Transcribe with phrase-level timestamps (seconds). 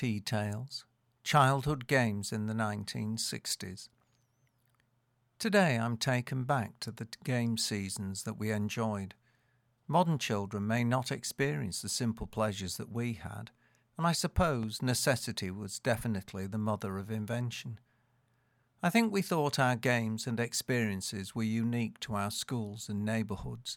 [0.00, 0.86] Tea Tales
[1.24, 3.90] Childhood Games in the 1960s.
[5.38, 9.12] Today I'm taken back to the game seasons that we enjoyed.
[9.86, 13.50] Modern children may not experience the simple pleasures that we had,
[13.98, 17.78] and I suppose necessity was definitely the mother of invention.
[18.82, 23.76] I think we thought our games and experiences were unique to our schools and neighbourhoods,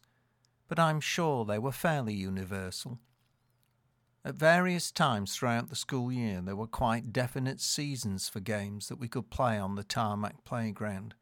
[0.69, 2.99] but I'm sure they were fairly universal.
[4.25, 8.97] At various times throughout the school year, there were quite definite seasons for games that
[8.97, 11.13] we could play on the tarmac playground.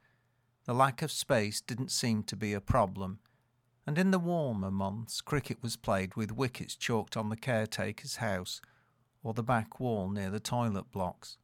[0.65, 3.17] The lack of space didn't seem to be a problem,
[3.87, 8.61] and in the warmer months, cricket was played with wickets chalked on the caretaker's house
[9.23, 11.39] or the back wall near the toilet blocks.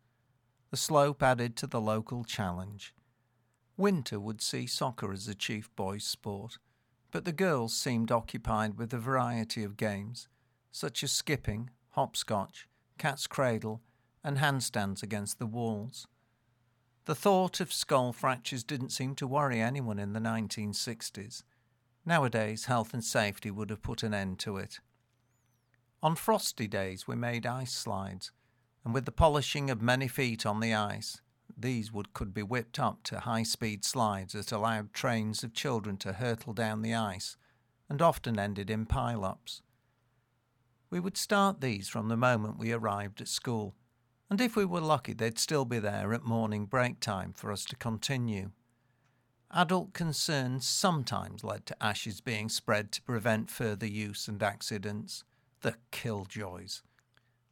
[0.70, 2.94] The slope added to the local challenge.
[3.78, 6.60] Winter would see soccer as the chief boys' sport,
[7.10, 10.28] but the girls seemed occupied with a variety of games
[10.78, 12.68] such as skipping, hopscotch,
[13.00, 13.82] cat's cradle,
[14.24, 16.08] and handstands against the walls.
[17.06, 21.44] The thought of skull fractures didn't seem to worry anyone in the 1960s.
[22.06, 24.80] Nowadays, health and safety would have put an end to it.
[26.04, 28.32] On frosty days, we made ice slides,
[28.86, 31.22] and with the polishing of many feet on the ice,
[31.58, 35.98] these would, could be whipped up to high speed slides that allowed trains of children
[35.98, 37.36] to hurtle down the ice
[37.90, 39.64] and often ended in pile ups.
[40.90, 43.76] We would start these from the moment we arrived at school,
[44.30, 47.66] and if we were lucky, they'd still be there at morning break time for us
[47.66, 48.52] to continue.
[49.52, 55.24] Adult concerns sometimes led to ashes being spread to prevent further use and accidents.
[55.62, 56.84] The killjoys.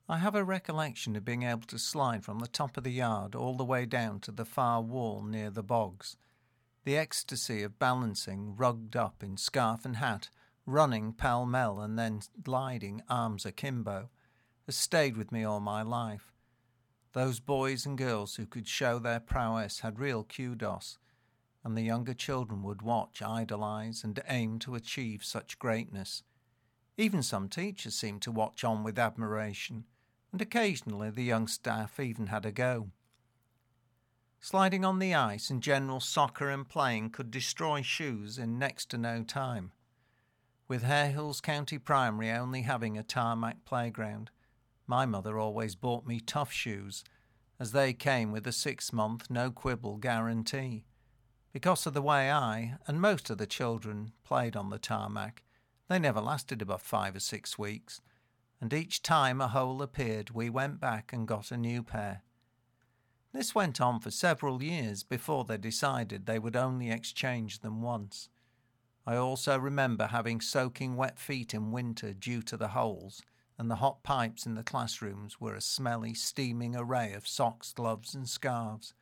[0.07, 3.33] I have a recollection of being able to slide from the top of the yard
[3.33, 6.15] all the way down to the far wall near the bogs.
[6.83, 10.29] The ecstasy of balancing, rugged up in scarf and hat,
[10.65, 14.09] running pell mell and then gliding arms akimbo,
[14.65, 16.31] has stayed with me all my life.
[17.13, 20.97] Those boys and girls who could show their prowess had real kudos,
[21.63, 26.23] and the younger children would watch, idolize, and aim to achieve such greatness.
[26.97, 29.85] Even some teachers seemed to watch on with admiration,
[30.31, 32.89] and occasionally the young staff even had a go.
[34.39, 38.97] Sliding on the ice and general soccer and playing could destroy shoes in next to
[38.97, 39.71] no time
[40.67, 44.31] with Hare Hills County Primary only having a tarmac playground.
[44.87, 47.03] My mother always bought me tough shoes,
[47.59, 50.85] as they came with a six month no quibble guarantee.
[51.53, 55.43] Because of the way I, and most of the children, played on the tarmac,
[55.87, 58.01] they never lasted above five or six weeks,
[58.59, 62.23] and each time a hole appeared, we went back and got a new pair.
[63.33, 68.29] This went on for several years before they decided they would only exchange them once.
[69.07, 73.21] I also remember having soaking wet feet in winter due to the holes,
[73.57, 78.15] and the hot pipes in the classrooms were a smelly, steaming array of socks, gloves,
[78.15, 78.93] and scarves.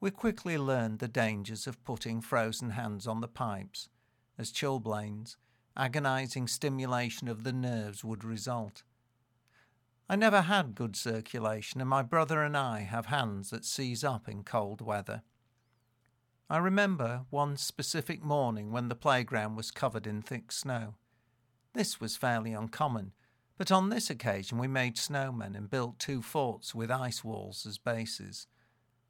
[0.00, 3.88] We quickly learned the dangers of putting frozen hands on the pipes,
[4.36, 5.36] as chilblains,
[5.76, 8.82] agonizing stimulation of the nerves would result.
[10.08, 14.28] I never had good circulation, and my brother and I have hands that seize up
[14.28, 15.22] in cold weather.
[16.52, 20.96] I remember one specific morning when the playground was covered in thick snow.
[21.72, 23.12] This was fairly uncommon,
[23.56, 27.78] but on this occasion we made snowmen and built two forts with ice walls as
[27.78, 28.48] bases.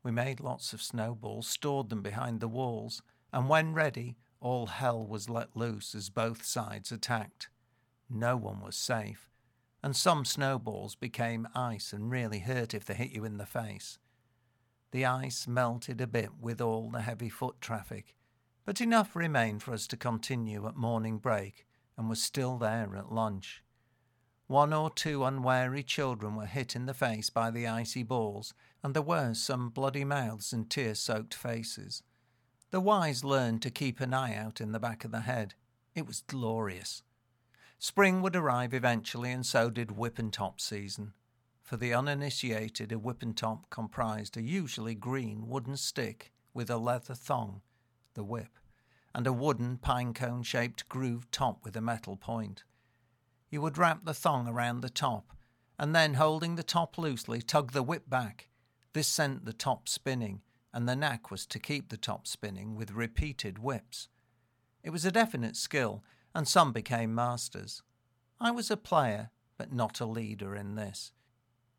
[0.04, 3.02] We made lots of snowballs, stored them behind the walls,
[3.32, 7.48] and when ready, all hell was let loose as both sides attacked.
[8.08, 9.28] No one was safe,
[9.82, 13.98] and some snowballs became ice and really hurt if they hit you in the face.
[14.92, 18.14] The ice melted a bit with all the heavy foot traffic,
[18.66, 23.11] but enough remained for us to continue at morning break and was still there at
[23.11, 23.64] lunch.
[24.49, 28.52] One or two unwary children were hit in the face by the icy balls,
[28.82, 32.02] and there were some bloody mouths and tear soaked faces.
[32.70, 35.55] The wise learned to keep an eye out in the back of the head.
[35.94, 37.02] It was glorious.
[37.78, 41.14] Spring would arrive eventually, and so did whip-n-top season.
[41.72, 47.14] For the uninitiated, a whipping top comprised a usually green wooden stick with a leather
[47.14, 47.62] thong,
[48.12, 48.58] the whip,
[49.14, 52.64] and a wooden pine cone shaped grooved top with a metal point.
[53.48, 55.32] You would wrap the thong around the top,
[55.78, 58.48] and then, holding the top loosely, tug the whip back.
[58.92, 60.42] This sent the top spinning,
[60.74, 64.08] and the knack was to keep the top spinning with repeated whips.
[64.82, 66.04] It was a definite skill,
[66.34, 67.82] and some became masters.
[68.38, 71.12] I was a player, but not a leader in this.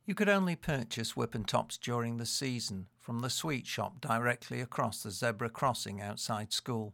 [0.05, 5.11] You could only purchase whip-n-top's during the season from the sweet shop directly across the
[5.11, 6.93] zebra crossing outside school.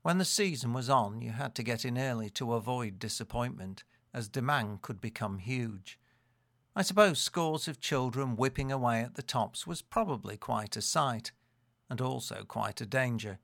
[0.00, 3.84] When the season was on, you had to get in early to avoid disappointment,
[4.14, 5.98] as demand could become huge.
[6.74, 11.30] I suppose scores of children whipping away at the tops was probably quite a sight,
[11.90, 13.38] and also quite a danger,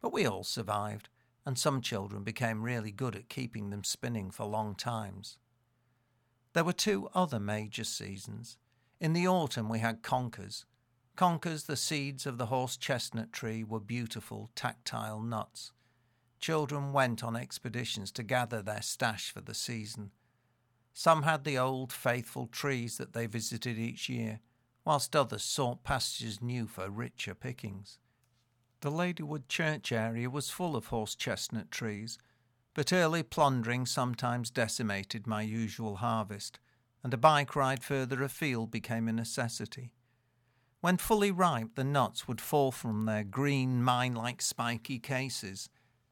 [0.00, 1.10] but we all survived,
[1.44, 5.36] and some children became really good at keeping them spinning for long times.
[6.54, 8.58] There were two other major seasons.
[9.00, 10.64] In the autumn we had conkers.
[11.16, 15.72] Conkers, the seeds of the horse chestnut tree, were beautiful, tactile nuts.
[16.38, 20.12] Children went on expeditions to gather their stash for the season.
[20.92, 24.38] Some had the old faithful trees that they visited each year,
[24.84, 27.98] whilst others sought pastures new for richer pickings.
[28.80, 32.18] The Ladywood church area was full of horse chestnut trees,
[32.74, 36.58] but early plundering sometimes decimated my usual harvest,
[37.02, 39.92] and a bike ride further afield became a necessity.
[40.80, 45.70] When fully ripe, the nuts would fall from their green, mine like spiky cases.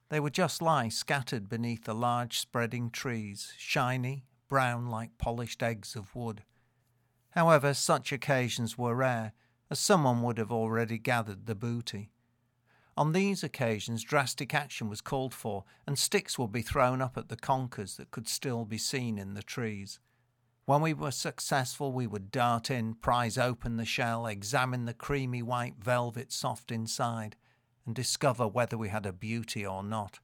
[0.08, 5.94] They would just lie scattered beneath the large spreading trees, shiny, brown like polished eggs
[5.96, 6.44] of wood.
[7.30, 9.32] However, such occasions were rare,
[9.70, 12.10] as someone would have already gathered the booty.
[12.96, 17.28] On these occasions, drastic action was called for, and sticks would be thrown up at
[17.28, 19.98] the conkers that could still be seen in the trees.
[20.66, 25.42] When we were successful, we would dart in, prise open the shell, examine the creamy
[25.42, 27.34] white velvet soft inside,
[27.86, 30.20] and discover whether we had a beauty or not.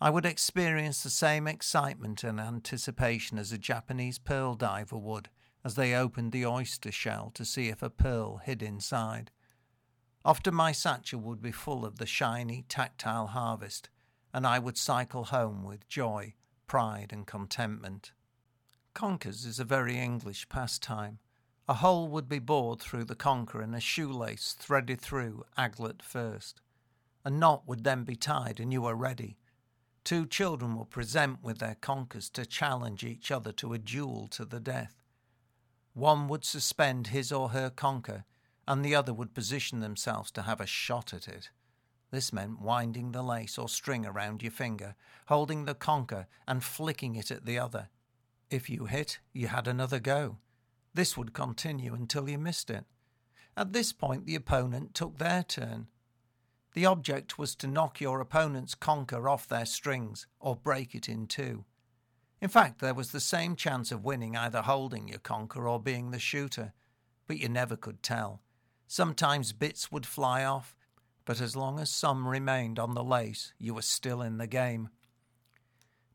[0.00, 5.30] I would experience the same excitement and anticipation as a Japanese pearl diver would
[5.64, 9.30] as they opened the oyster shell to see if a pearl hid inside.
[10.24, 13.88] Often my satchel would be full of the shiny, tactile harvest,
[14.32, 16.34] and I would cycle home with joy,
[16.66, 18.12] pride, and contentment.
[18.94, 21.18] Conkers is a very English pastime.
[21.68, 26.60] A hole would be bored through the conker and a shoelace threaded through aglet first.
[27.24, 29.36] A knot would then be tied and you were ready.
[30.02, 34.44] Two children will present with their conkers to challenge each other to a duel to
[34.44, 35.02] the death.
[35.92, 38.24] One would suspend his or her conker,
[38.68, 41.48] and the other would position themselves to have a shot at it.
[42.10, 44.94] This meant winding the lace or string around your finger,
[45.26, 47.88] holding the conker, and flicking it at the other.
[48.50, 50.36] If you hit, you had another go.
[50.92, 52.84] This would continue until you missed it.
[53.56, 55.86] At this point, the opponent took their turn.
[56.74, 61.26] The object was to knock your opponent's conker off their strings or break it in
[61.26, 61.64] two.
[62.42, 66.10] In fact, there was the same chance of winning either holding your conker or being
[66.10, 66.74] the shooter,
[67.26, 68.42] but you never could tell.
[68.90, 70.74] Sometimes bits would fly off,
[71.26, 74.88] but as long as some remained on the lace, you were still in the game.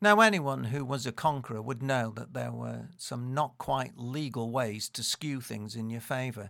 [0.01, 4.51] Now, anyone who was a conqueror would know that there were some not quite legal
[4.51, 6.49] ways to skew things in your favour.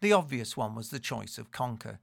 [0.00, 1.98] The obvious one was the choice of conker.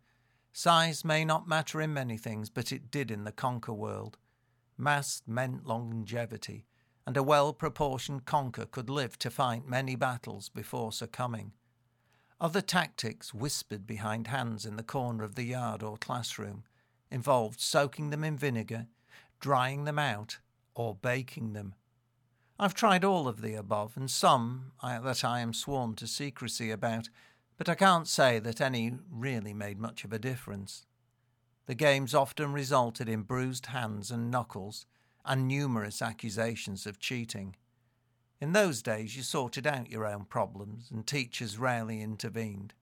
[0.53, 4.17] Size may not matter in many things, but it did in the conker world.
[4.77, 6.65] Mass meant longevity,
[7.05, 11.51] and a well proportioned conker could live to fight many battles before succumbing.
[12.41, 16.63] Other tactics, whispered behind hands in the corner of the yard or classroom,
[17.09, 18.87] involved soaking them in vinegar,
[19.39, 20.39] drying them out,
[20.75, 21.75] or baking them.
[22.59, 26.71] I've tried all of the above, and some I, that I am sworn to secrecy
[26.71, 27.07] about
[27.61, 30.87] but I can't say that any really made much of a difference.
[31.67, 34.87] The games often resulted in bruised hands and knuckles
[35.23, 37.55] and numerous accusations of cheating.
[38.41, 42.73] In those days, you sorted out your own problems, and teachers rarely intervened.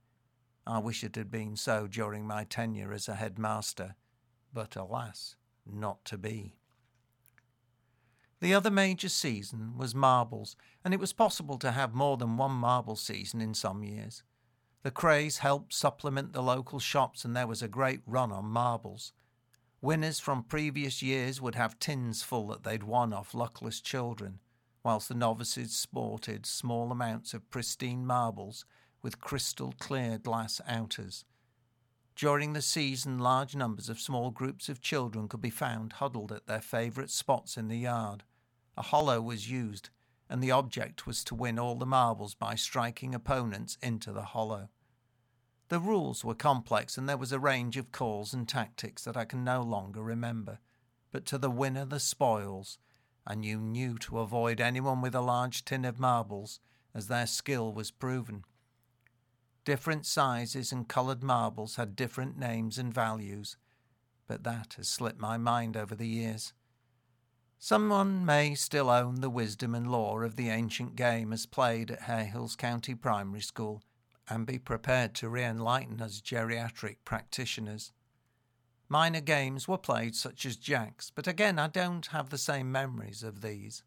[0.66, 3.94] I wish it had been so during my tenure as a headmaster,
[4.54, 5.36] but alas,
[5.70, 6.56] not to be.
[8.40, 12.52] The other major season was marbles, and it was possible to have more than one
[12.52, 14.22] marble season in some years.
[14.82, 19.12] The craze helped supplement the local shops, and there was a great run on marbles.
[19.82, 24.38] Winners from previous years would have tins full that they'd won off luckless children,
[24.82, 28.64] whilst the novices sported small amounts of pristine marbles
[29.02, 31.24] with crystal clear glass outers.
[32.16, 36.46] During the season, large numbers of small groups of children could be found huddled at
[36.46, 38.24] their favourite spots in the yard.
[38.76, 39.90] A hollow was used,
[40.28, 44.68] and the object was to win all the marbles by striking opponents into the hollow.
[45.70, 49.24] The rules were complex, and there was a range of calls and tactics that I
[49.24, 50.58] can no longer remember.
[51.12, 52.78] But to the winner the spoils,
[53.30, 56.58] and you knew to avoid anyone with a large tin of marbles,
[56.92, 58.44] as their skill was proven.
[59.64, 63.56] Different sizes and coloured marbles had different names and values,
[64.26, 66.52] but that has slipped my mind over the years.
[67.56, 72.02] Someone may still own the wisdom and lore of the ancient game as played at
[72.02, 73.80] Hare Hills County Primary School
[74.28, 77.92] and be prepared to re enlighten us geriatric practitioners.
[78.92, 83.22] Minor games were played such as jacks, but again I don't have the same memories
[83.22, 83.84] of these.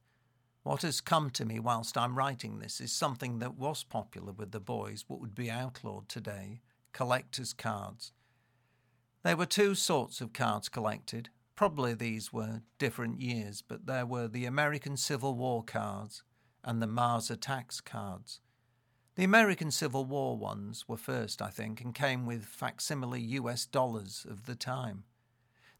[0.63, 4.51] What has come to me whilst I'm writing this is something that was popular with
[4.51, 6.61] the boys but would be outlawed today
[6.93, 8.13] collector's cards.
[9.23, 11.29] There were two sorts of cards collected.
[11.53, 16.23] Probably these were different years, but there were the American Civil War cards
[16.63, 18.39] and the Mars Attacks cards.
[19.15, 24.25] The American Civil War ones were first, I think, and came with facsimile US dollars
[24.27, 25.03] of the time.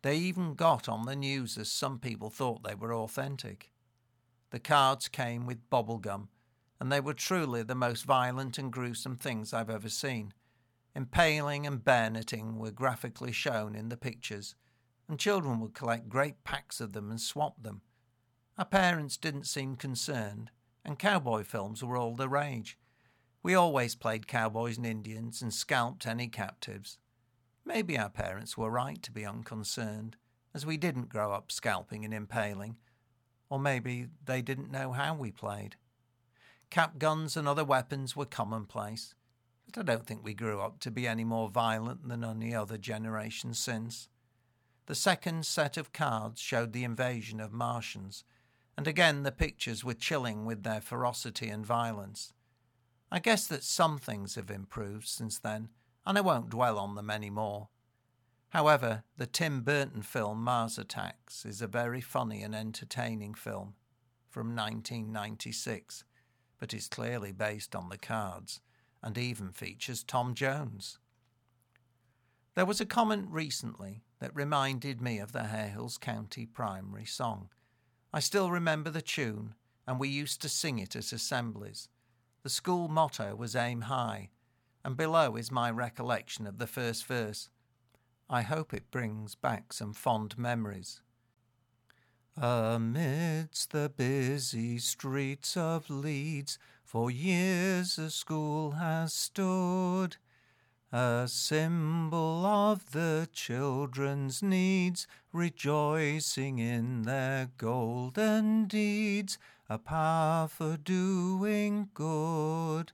[0.04, 3.72] They even got on the news as some people thought they were authentic.
[4.52, 6.28] The cards came with bubblegum,
[6.80, 10.34] and they were truly the most violent and gruesome things I've ever seen.
[10.96, 14.54] Impaling and bayoneting were graphically shown in the pictures,
[15.10, 17.82] and children would collect great packs of them and swap them.
[18.60, 20.52] Our parents didn't seem concerned,
[20.86, 22.78] and cowboy films were all the rage.
[23.44, 26.98] We always played cowboys and Indians and scalped any captives.
[27.66, 30.16] Maybe our parents were right to be unconcerned,
[30.54, 32.78] as we didn't grow up scalping and impaling,
[33.50, 35.76] or maybe they didn't know how we played.
[36.70, 39.14] Cap guns and other weapons were commonplace,
[39.66, 42.78] but I don't think we grew up to be any more violent than any other
[42.78, 44.08] generation since.
[44.86, 48.24] The second set of cards showed the invasion of Martians,
[48.78, 52.32] and again the pictures were chilling with their ferocity and violence.
[53.14, 55.70] I guess that some things have improved since then,
[56.04, 57.70] and I won't dwell on them any more.
[58.50, 63.76] However, the Tim Burton film Mars Attacks is a very funny and entertaining film
[64.32, 66.06] from 1996,
[66.58, 68.62] but is clearly based on the cards
[69.04, 70.98] and even features Tom Jones.
[72.56, 77.50] There was a comment recently that reminded me of the Hare Hills County Primary song.
[78.12, 79.54] I still remember the tune,
[79.86, 81.90] and we used to sing it at assemblies.
[82.44, 84.30] The school motto was Aim High,
[84.84, 87.50] and below is my recollection of the first verse.
[88.30, 91.02] I hope it brings back some fond memories.
[92.36, 100.18] Amidst the busy streets of Leeds, for years a school has stood
[100.92, 109.38] a symbol of the children's needs, rejoicing in their golden deeds,
[109.74, 112.92] a power for doing good.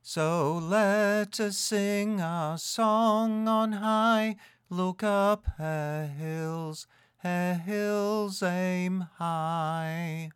[0.00, 4.36] So let us sing our song on high,
[4.70, 10.30] look up Hare Hills, Hare Hills aim high.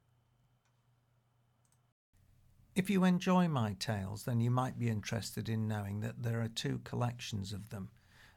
[2.74, 6.48] If you enjoy my tales, then you might be interested in knowing that there are
[6.48, 7.90] two collections of them.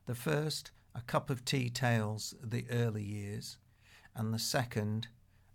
[0.05, 3.57] The first, A Cup of Tea Tales, The Early Years,
[4.15, 5.07] and the second,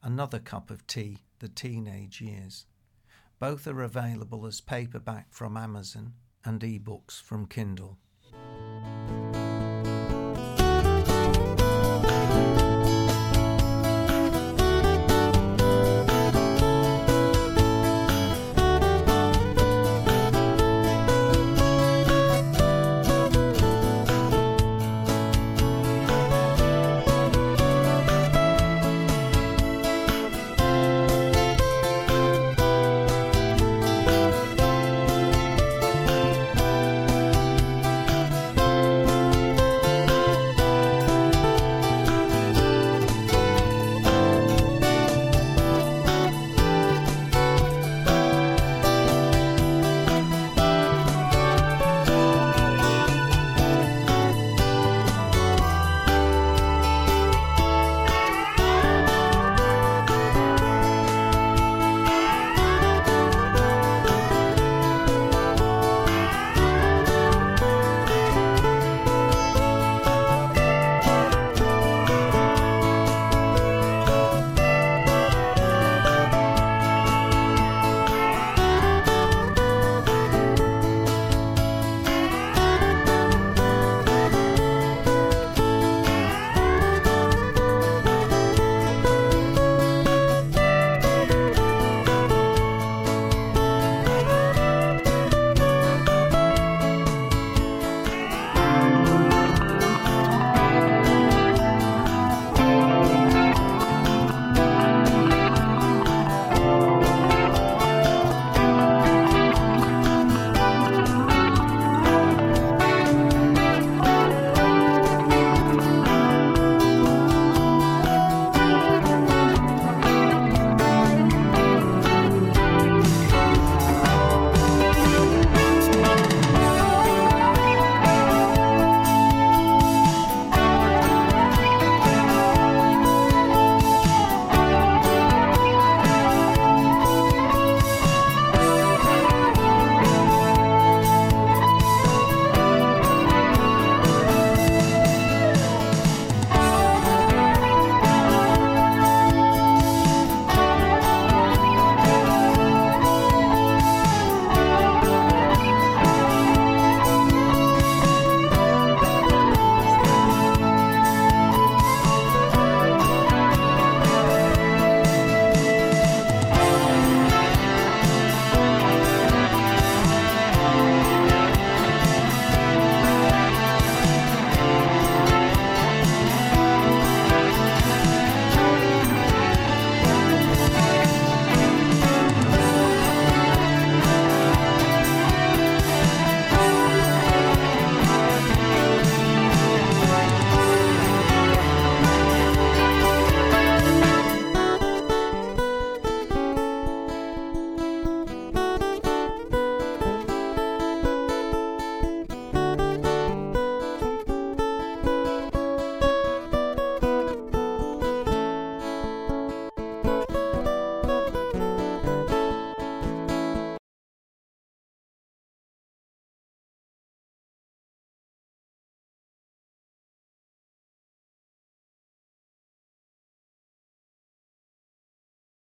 [0.03, 2.67] Another Cup of Tea, The Teenage Years.
[3.39, 6.15] Both are available as paperback from Amazon
[6.45, 7.99] and ebooks from Kindle.